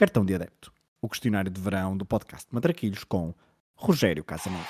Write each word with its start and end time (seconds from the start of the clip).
Cartão 0.00 0.24
de 0.24 0.34
Adepto, 0.34 0.72
o 1.02 1.10
questionário 1.10 1.50
de 1.50 1.60
verão 1.60 1.94
do 1.94 2.06
podcast 2.06 2.46
Matraquilhos 2.50 3.04
com 3.04 3.34
Rogério 3.74 4.24
Casanova. 4.24 4.66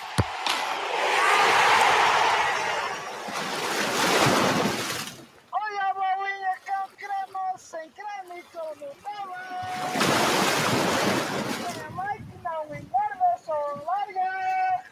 Olha 5.52 5.82
a 5.84 5.94
bolinha 5.94 6.56
com 6.66 6.96
creme 6.96 7.58
sem 7.58 7.90
creme 7.92 8.40
e 8.40 8.56
Nutella. 8.80 9.38
É 11.78 11.90
mãe 11.90 12.16
que 12.16 12.36
não 12.42 12.64
engorda, 12.64 13.38
só 13.38 13.52
larga. 13.86 14.84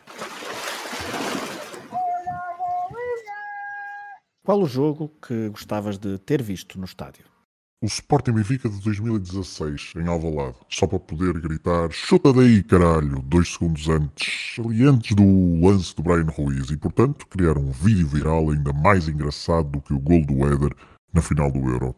Olha 1.91 2.33
a 2.33 2.57
bolinha. 2.57 4.21
Qual 4.45 4.61
o 4.61 4.67
jogo 4.69 5.09
que 5.21 5.49
gostavas 5.49 5.99
de 5.99 6.17
ter 6.17 6.41
visto 6.41 6.79
no 6.79 6.85
estádio? 6.85 7.38
O 7.81 7.87
Sporting 7.87 8.33
Benfica 8.33 8.69
de 8.69 8.81
2016, 8.81 9.93
em 9.95 10.09
Alvalade, 10.09 10.57
só 10.69 10.85
para 10.85 10.99
poder 10.99 11.35
gritar 11.35 11.93
chuta 11.93 12.33
daí 12.33 12.61
caralho, 12.61 13.23
dois 13.23 13.53
segundos 13.53 13.89
antes, 13.89 14.59
ali 14.59 14.85
antes 14.85 15.15
do 15.15 15.65
lance 15.65 15.95
do 15.95 16.03
Brian 16.03 16.27
Ruiz, 16.27 16.71
e 16.71 16.77
portanto 16.77 17.25
criar 17.29 17.57
um 17.57 17.71
vídeo 17.71 18.09
viral 18.09 18.51
ainda 18.51 18.73
mais 18.73 19.07
engraçado 19.09 19.71
do 19.71 19.81
que 19.81 19.95
o 19.95 20.01
gol 20.01 20.27
do 20.27 20.45
Éder 20.45 20.75
na 21.15 21.23
final 21.23 21.53
do 21.53 21.61
Euro. 21.71 21.95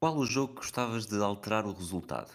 Qual 0.00 0.16
o 0.16 0.24
jogo 0.24 0.54
que 0.54 0.60
gostavas 0.60 1.04
de 1.04 1.20
alterar 1.20 1.66
o 1.66 1.72
resultado? 1.72 2.30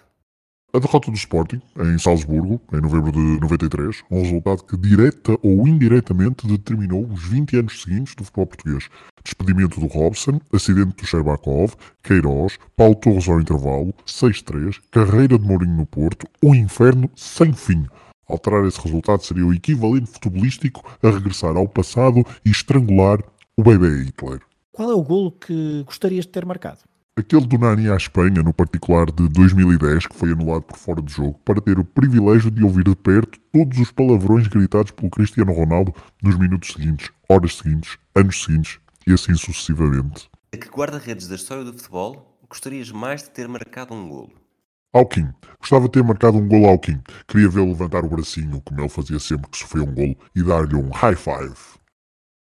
A 0.71 0.77
derrota 0.77 1.09
do 1.09 1.17
Sporting, 1.17 1.59
em 1.79 1.97
Salzburgo, 1.97 2.61
em 2.71 2.79
novembro 2.79 3.11
de 3.11 3.39
93, 3.39 4.03
um 4.11 4.21
resultado 4.21 4.63
que 4.63 4.77
direta 4.77 5.35
ou 5.41 5.67
indiretamente 5.67 6.45
determinou 6.45 7.07
os 7.07 7.23
20 7.23 7.57
anos 7.57 7.81
seguintes 7.81 8.13
do 8.13 8.23
futebol 8.23 8.45
português. 8.45 8.87
Despedimento 9.23 9.79
do 9.79 9.87
Robson, 9.87 10.39
acidente 10.53 10.95
do 10.95 11.07
Sherbakov, 11.07 11.73
Queiroz, 12.03 12.59
Paulo 12.77 12.93
Torres 12.93 13.27
ao 13.27 13.41
intervalo, 13.41 13.91
6-3, 14.05 14.79
carreira 14.91 15.39
de 15.39 15.47
Mourinho 15.47 15.75
no 15.75 15.87
Porto, 15.87 16.27
um 16.43 16.53
inferno 16.53 17.09
sem 17.15 17.51
fim. 17.51 17.87
Alterar 18.27 18.63
esse 18.67 18.79
resultado 18.79 19.23
seria 19.23 19.48
o 19.48 19.54
equivalente 19.54 20.11
futebolístico 20.11 20.87
a 21.01 21.09
regressar 21.09 21.57
ao 21.57 21.67
passado 21.67 22.23
e 22.45 22.51
estrangular 22.51 23.23
o 23.57 23.63
bebê 23.63 24.04
Hitler. 24.04 24.41
Qual 24.71 24.91
é 24.91 24.93
o 24.93 25.01
golo 25.01 25.31
que 25.31 25.81
gostarias 25.83 26.26
de 26.26 26.31
ter 26.31 26.45
marcado? 26.45 26.81
Aquele 27.20 27.45
do 27.45 27.57
Nani 27.57 27.89
à 27.89 27.98
Espanha, 27.98 28.41
no 28.41 28.53
particular 28.53 29.12
de 29.12 29.27
2010, 29.27 30.07
que 30.07 30.15
foi 30.15 30.31
anulado 30.31 30.62
por 30.62 30.77
fora 30.77 31.01
do 31.01 31.12
jogo, 31.12 31.37
para 31.43 31.59
ter 31.59 31.77
o 31.77 31.84
privilégio 31.84 32.49
de 32.49 32.63
ouvir 32.63 32.85
de 32.85 32.95
perto 32.95 33.37
todos 33.51 33.77
os 33.77 33.91
palavrões 33.91 34.48
gritados 34.48 34.91
pelo 34.91 35.09
Cristiano 35.09 35.51
Ronaldo 35.51 35.93
nos 36.23 36.39
minutos 36.39 36.71
seguintes, 36.71 37.11
horas 37.27 37.57
seguintes, 37.57 37.98
anos 38.15 38.41
seguintes 38.41 38.79
e 39.05 39.11
assim 39.11 39.35
sucessivamente. 39.35 40.29
A 40.53 40.57
que 40.57 40.70
guarda-redes 40.70 41.27
da 41.27 41.35
história 41.35 41.65
do 41.65 41.73
futebol 41.73 42.39
gostarias 42.49 42.89
mais 42.89 43.23
de 43.23 43.31
ter 43.31 43.49
marcado 43.49 43.93
um 43.93 44.07
golo? 44.07 44.31
Alquim. 44.93 45.27
Gostava 45.59 45.87
de 45.87 45.91
ter 45.91 46.04
marcado 46.05 46.37
um 46.37 46.48
golo 46.48 46.67
ao. 46.67 46.79
Queria 46.79 47.49
vê-lo 47.49 47.67
levantar 47.67 48.05
o 48.05 48.09
bracinho, 48.09 48.61
como 48.61 48.79
ele 48.79 48.87
fazia 48.87 49.20
sempre 49.20 49.49
que 49.49 49.57
sofria 49.57 49.83
um 49.83 49.93
golo, 49.93 50.15
e 50.33 50.41
dar-lhe 50.41 50.73
um 50.73 50.89
high 50.89 51.17
five. 51.17 51.57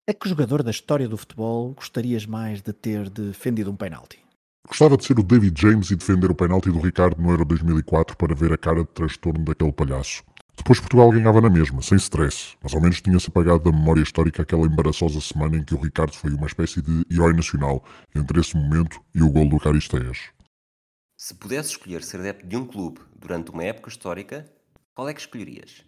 A 0.06 0.12
que 0.12 0.28
jogador 0.28 0.62
da 0.62 0.70
história 0.70 1.08
do 1.08 1.16
futebol 1.16 1.72
gostarias 1.72 2.26
mais 2.26 2.60
de 2.60 2.74
ter 2.74 3.08
defendido 3.08 3.70
um 3.70 3.76
penalti? 3.76 4.27
Gostava 4.68 4.98
de 4.98 5.04
ser 5.06 5.18
o 5.18 5.22
David 5.22 5.58
James 5.58 5.90
e 5.90 5.96
defender 5.96 6.30
o 6.30 6.34
penalti 6.34 6.70
do 6.70 6.78
Ricardo 6.78 7.20
no 7.20 7.30
Euro 7.30 7.44
2004 7.46 8.14
para 8.18 8.34
ver 8.34 8.52
a 8.52 8.58
cara 8.58 8.80
de 8.80 8.90
transtorno 8.90 9.42
daquele 9.42 9.72
palhaço. 9.72 10.22
Depois 10.54 10.78
Portugal 10.78 11.10
ganhava 11.10 11.40
na 11.40 11.48
mesma, 11.48 11.80
sem 11.80 11.96
stress, 11.96 12.54
mas 12.62 12.74
ao 12.74 12.80
menos 12.80 13.00
tinha-se 13.00 13.28
apagado 13.28 13.60
da 13.60 13.72
memória 13.72 14.02
histórica 14.02 14.42
aquela 14.42 14.66
embaraçosa 14.66 15.20
semana 15.22 15.56
em 15.56 15.64
que 15.64 15.74
o 15.74 15.80
Ricardo 15.80 16.12
foi 16.14 16.34
uma 16.34 16.46
espécie 16.46 16.82
de 16.82 17.02
herói 17.10 17.32
nacional 17.32 17.82
entre 18.14 18.40
esse 18.40 18.56
momento 18.56 19.00
e 19.14 19.22
o 19.22 19.30
gol 19.30 19.48
do 19.48 19.58
Caristeias. 19.58 20.18
Se 21.16 21.34
pudesse 21.34 21.70
escolher 21.70 22.02
ser 22.02 22.20
adepto 22.20 22.46
de 22.46 22.56
um 22.56 22.66
clube 22.66 23.00
durante 23.18 23.50
uma 23.50 23.64
época 23.64 23.88
histórica, 23.88 24.44
qual 24.94 25.08
é 25.08 25.14
que 25.14 25.20
escolherias? 25.20 25.87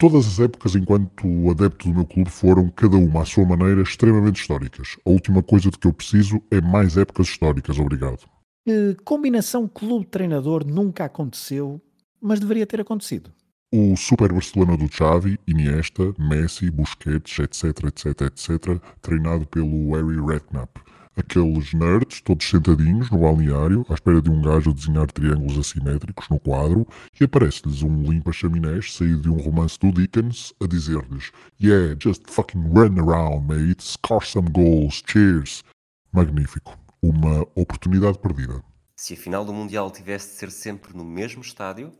Todas 0.00 0.28
as 0.28 0.38
épocas 0.38 0.76
enquanto 0.76 1.26
adepto 1.50 1.88
do 1.88 1.94
meu 1.96 2.06
clube 2.06 2.30
foram, 2.30 2.70
cada 2.70 2.96
uma 2.96 3.22
à 3.22 3.24
sua 3.24 3.44
maneira, 3.44 3.82
extremamente 3.82 4.40
históricas. 4.40 4.96
A 5.04 5.10
última 5.10 5.42
coisa 5.42 5.72
de 5.72 5.76
que 5.76 5.88
eu 5.88 5.92
preciso 5.92 6.40
é 6.52 6.60
mais 6.60 6.96
épocas 6.96 7.26
históricas, 7.26 7.80
obrigado. 7.80 8.20
Que 8.64 8.96
combinação 9.04 9.66
clube-treinador 9.66 10.64
nunca 10.64 11.04
aconteceu, 11.04 11.82
mas 12.22 12.38
deveria 12.38 12.64
ter 12.64 12.80
acontecido? 12.80 13.32
O 13.74 13.96
Super 13.96 14.32
Barcelona 14.32 14.76
do 14.76 14.86
Xavi, 14.88 15.36
Iniesta, 15.48 16.14
Messi, 16.16 16.70
Busquets, 16.70 17.36
etc, 17.40 17.86
etc, 17.88 18.20
etc, 18.20 18.80
treinado 19.02 19.46
pelo 19.46 19.96
Harry 19.96 20.24
Redknapp. 20.24 20.80
Aqueles 21.18 21.74
nerds, 21.74 22.20
todos 22.20 22.48
sentadinhos 22.48 23.10
no 23.10 23.18
balneário, 23.18 23.84
à 23.88 23.94
espera 23.94 24.22
de 24.22 24.30
um 24.30 24.40
gajo 24.40 24.70
a 24.70 24.72
desenhar 24.72 25.10
triângulos 25.10 25.58
assimétricos 25.58 26.28
no 26.28 26.38
quadro, 26.38 26.86
e 27.20 27.24
aparece-lhes 27.24 27.82
um 27.82 28.04
limpa-chaminés 28.04 28.94
saído 28.94 29.22
de 29.22 29.28
um 29.28 29.36
romance 29.36 29.76
do 29.80 29.90
Dickens 29.90 30.54
a 30.62 30.66
dizer-lhes 30.68 31.32
Yeah, 31.60 31.96
just 32.00 32.22
fucking 32.30 32.68
run 32.72 33.00
around, 33.00 33.48
mate, 33.48 33.82
score 33.82 34.24
some 34.24 34.48
goals, 34.50 35.02
cheers. 35.08 35.64
Magnífico. 36.12 36.78
Uma 37.02 37.42
oportunidade 37.56 38.16
perdida. 38.20 38.62
Se 38.94 39.14
a 39.14 39.16
final 39.16 39.44
do 39.44 39.52
Mundial 39.52 39.90
tivesse 39.90 40.28
de 40.28 40.34
ser 40.34 40.52
sempre 40.52 40.96
no 40.96 41.04
mesmo 41.04 41.42
estádio, 41.42 41.90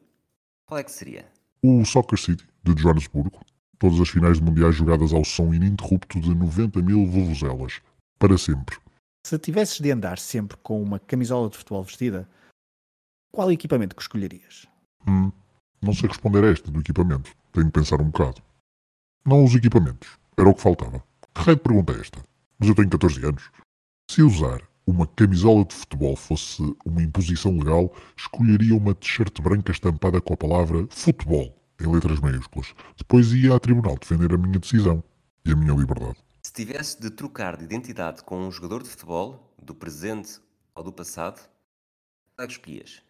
qual 0.64 0.78
é 0.78 0.84
que 0.84 0.92
seria? 0.92 1.26
O 1.60 1.84
Soccer 1.84 2.20
City, 2.20 2.44
de 2.62 2.72
Johannesburgo. 2.72 3.40
Todas 3.80 3.98
as 3.98 4.08
finais 4.08 4.38
de 4.38 4.44
mundiais 4.44 4.76
jogadas 4.76 5.12
ao 5.12 5.24
som 5.24 5.52
ininterrupto 5.52 6.20
de 6.20 6.32
90 6.32 6.80
mil 6.82 7.04
vuvuzelas. 7.04 7.80
Para 8.16 8.38
sempre. 8.38 8.76
Se 9.26 9.38
tivesses 9.38 9.80
de 9.80 9.90
andar 9.90 10.18
sempre 10.18 10.56
com 10.58 10.82
uma 10.82 10.98
camisola 10.98 11.50
de 11.50 11.56
futebol 11.56 11.82
vestida, 11.82 12.28
qual 13.32 13.52
equipamento 13.52 13.94
que 13.94 14.02
escolherias? 14.02 14.66
Hum, 15.06 15.30
não 15.82 15.92
sei 15.92 16.08
responder 16.08 16.44
a 16.44 16.50
esta 16.50 16.70
do 16.70 16.80
equipamento. 16.80 17.34
Tenho 17.52 17.66
de 17.66 17.72
pensar 17.72 18.00
um 18.00 18.10
bocado. 18.10 18.42
Não 19.24 19.44
os 19.44 19.54
equipamentos. 19.54 20.18
Era 20.36 20.48
o 20.48 20.54
que 20.54 20.62
faltava. 20.62 21.02
Que 21.34 21.42
raio 21.42 21.56
de 21.56 21.62
pergunta 21.62 21.92
é 21.92 22.00
esta? 22.00 22.22
Mas 22.58 22.68
eu 22.68 22.74
tenho 22.74 22.90
14 22.90 23.24
anos. 23.24 23.50
Se 24.10 24.22
usar 24.22 24.62
uma 24.86 25.06
camisola 25.06 25.64
de 25.66 25.74
futebol 25.74 26.16
fosse 26.16 26.62
uma 26.84 27.02
imposição 27.02 27.56
legal, 27.58 27.94
escolheria 28.16 28.74
uma 28.74 28.94
t-shirt 28.94 29.40
branca 29.42 29.70
estampada 29.70 30.20
com 30.20 30.32
a 30.32 30.36
palavra 30.36 30.86
futebol, 30.90 31.54
em 31.78 31.86
letras 31.86 32.20
maiúsculas. 32.20 32.74
Depois 32.96 33.32
ia 33.32 33.54
a 33.54 33.60
tribunal 33.60 33.98
defender 33.98 34.32
a 34.32 34.38
minha 34.38 34.58
decisão 34.58 35.04
e 35.44 35.52
a 35.52 35.56
minha 35.56 35.74
liberdade. 35.74 36.16
Se 36.48 36.54
tivesse 36.54 36.98
de 36.98 37.10
trocar 37.10 37.58
de 37.58 37.64
identidade 37.64 38.24
com 38.24 38.38
um 38.38 38.50
jogador 38.50 38.82
de 38.82 38.88
futebol, 38.88 39.54
do 39.62 39.74
presente 39.74 40.40
ou 40.74 40.82
do 40.82 40.90
passado, 40.90 41.38
qual 42.34 42.44
é 42.44 42.46
que 42.46 42.54
escolhias? 42.54 43.02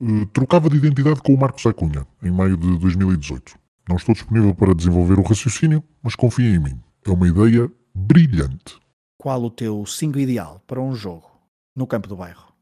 Uh, 0.00 0.26
trocava 0.26 0.68
de 0.68 0.78
identidade 0.78 1.22
com 1.22 1.32
o 1.32 1.38
Marcos 1.38 1.64
Acunha, 1.64 2.04
em 2.20 2.32
maio 2.32 2.56
de 2.56 2.76
2018. 2.78 3.56
Não 3.88 3.94
estou 3.94 4.12
disponível 4.12 4.52
para 4.52 4.74
desenvolver 4.74 5.16
o 5.16 5.22
raciocínio, 5.22 5.84
mas 6.02 6.16
confia 6.16 6.48
em 6.48 6.58
mim. 6.58 6.82
É 7.06 7.10
uma 7.10 7.28
ideia 7.28 7.70
brilhante. 7.94 8.80
Qual 9.16 9.44
o 9.44 9.50
teu 9.50 9.86
5 9.86 10.18
ideal 10.18 10.60
para 10.66 10.80
um 10.80 10.92
jogo 10.92 11.30
no 11.76 11.86
campo 11.86 12.08
do 12.08 12.16
bairro? 12.16 12.52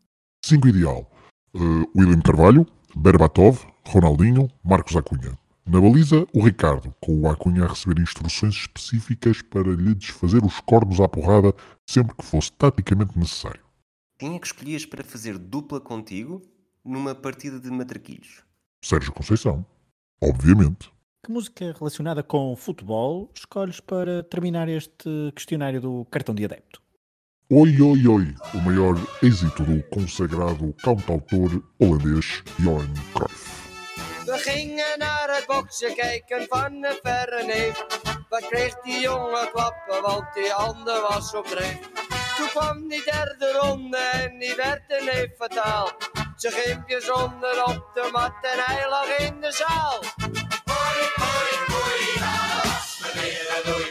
5 0.44 0.68
ideal. 0.68 1.10
Uh, 1.54 1.90
William 1.96 2.20
Carvalho, 2.20 2.66
Berbatov, 2.94 3.64
Ronaldinho, 3.86 4.50
Marcos 4.62 4.94
Acunha. 4.94 5.38
Na 5.70 5.80
baliza, 5.80 6.26
o 6.34 6.42
Ricardo, 6.42 6.92
com 7.00 7.20
o 7.20 7.28
Acunha 7.28 7.62
a 7.62 7.68
receber 7.68 8.02
instruções 8.02 8.56
específicas 8.56 9.40
para 9.40 9.70
lhe 9.70 9.94
desfazer 9.94 10.44
os 10.44 10.58
cornos 10.58 10.98
à 10.98 11.08
porrada 11.08 11.54
sempre 11.88 12.16
que 12.16 12.24
fosse 12.24 12.50
taticamente 12.50 13.16
necessário. 13.16 13.60
Quem 14.18 14.34
é 14.34 14.38
que 14.40 14.48
escolhias 14.48 14.84
para 14.84 15.04
fazer 15.04 15.38
dupla 15.38 15.80
contigo 15.80 16.42
numa 16.84 17.14
partida 17.14 17.60
de 17.60 17.70
matraquilhos? 17.70 18.42
Sérgio 18.84 19.12
Conceição. 19.12 19.64
Obviamente. 20.20 20.90
Que 21.24 21.30
música 21.30 21.72
relacionada 21.78 22.24
com 22.24 22.56
futebol 22.56 23.30
escolhes 23.32 23.78
para 23.78 24.24
terminar 24.24 24.68
este 24.68 25.30
questionário 25.36 25.80
do 25.80 26.04
cartão 26.06 26.34
de 26.34 26.46
adepto? 26.46 26.82
Oi, 27.48 27.80
oi, 27.80 28.08
oi, 28.08 28.34
o 28.54 28.58
maior 28.58 28.96
êxito 29.22 29.62
do 29.62 29.80
consagrado 29.84 30.74
cantautor 30.82 31.62
holandês 31.78 32.42
Johan 32.58 32.92
Cruyff. 33.14 33.60
boksen 35.46 35.94
kijken 35.94 36.46
van 36.48 36.80
de 36.80 36.98
verre 37.02 37.42
neef. 37.44 37.86
Wat 38.28 38.46
kreeg 38.46 38.74
die 38.80 39.00
jongen 39.00 39.50
klappen, 39.50 40.02
want 40.02 40.34
die 40.34 40.54
ander 40.54 41.00
was 41.00 41.34
op 41.34 41.46
dreef. 41.46 41.78
Toen 42.36 42.48
kwam 42.48 42.88
die 42.88 43.04
derde 43.04 43.52
ronde 43.52 43.96
en 43.96 44.38
die 44.38 44.54
werd 44.54 44.82
een 44.88 45.04
neef 45.04 45.36
fataal. 45.36 45.90
Ze 46.36 46.50
gimpjes 46.50 47.04
zonder 47.04 47.64
op 47.64 47.90
de 47.94 48.08
mat 48.12 48.32
en 48.42 48.58
hij 48.64 48.88
lag 48.88 49.16
in 49.18 49.40
de 49.40 49.52
zaal. 49.52 50.02
Hoi, 50.64 51.00
hoi, 51.14 51.50
hoi, 51.66 52.18
daar 52.18 52.60
was 52.62 53.00
meneer 53.14 53.60
Doei. 53.64 53.86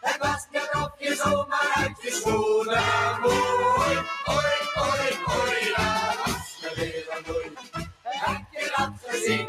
Het 0.00 0.16
was 0.18 0.46
de 0.50 0.68
kopje 0.72 1.14
zomaar 1.14 1.72
uit 1.74 2.02
je 2.02 2.10
schoenen. 2.10 3.20
mooi. 3.20 3.96
hoi, 4.24 4.54
hoi, 4.74 5.18
hoi, 5.24 5.72
daar 5.76 6.16
was 6.24 6.58
meneer 6.62 7.22
Doei. 7.26 7.52
Heb 8.02 8.44
je 8.50 8.72
dat 8.76 8.90
gezien? 9.06 9.48